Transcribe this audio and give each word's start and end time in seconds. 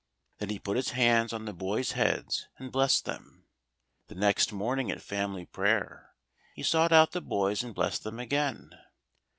Then 0.39 0.49
he 0.49 0.57
put 0.57 0.77
his 0.77 0.93
hands 0.97 1.31
on 1.31 1.45
the 1.45 1.53
boys' 1.53 1.91
heads 1.91 2.47
and 2.57 2.71
blessed 2.71 3.05
them. 3.05 3.45
The 4.07 4.15
next 4.15 4.51
morning 4.51 4.89
at 4.89 4.99
family 4.99 5.45
prayer 5.45 6.15
he 6.55 6.63
sought 6.63 6.91
out 6.91 7.11
the 7.11 7.21
boys 7.21 7.61
and 7.61 7.75
blessed 7.75 8.03
them 8.05 8.17
again. 8.17 8.71